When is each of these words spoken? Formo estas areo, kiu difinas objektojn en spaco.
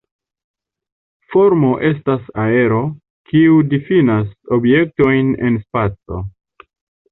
Formo 1.33 1.69
estas 1.89 2.31
areo, 2.45 2.81
kiu 3.33 3.61
difinas 3.75 4.27
objektojn 4.59 5.33
en 5.51 5.63
spaco. 5.67 6.27